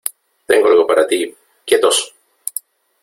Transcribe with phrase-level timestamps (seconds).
[0.47, 1.31] Tengo algo para ti.¡
[1.63, 2.15] quietos!